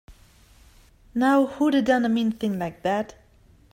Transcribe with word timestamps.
Now 1.13 1.45
who'da 1.45 1.83
done 1.83 2.05
a 2.05 2.09
mean 2.09 2.31
thing 2.31 2.57
like 2.57 2.81
that? 2.81 3.13